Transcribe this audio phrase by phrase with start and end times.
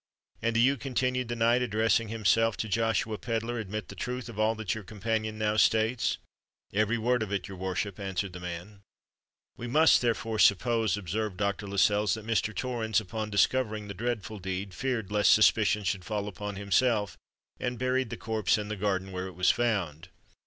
[0.41, 4.39] "And do you," continued the knight, addressing himself to Joshua Pedler, "admit the truth of
[4.39, 6.17] all that your companion now states?"
[6.73, 8.81] "Every word of it, your worship," answered the man.
[9.57, 11.67] "We must therefore suppose," observed Dr.
[11.67, 12.51] Lascelles, "that Mr.
[12.55, 17.15] Torrens, upon discovering the dreadful deed, feared lest suspicion should fall upon himself,
[17.59, 20.09] and buried the corpse in the garden where it was found."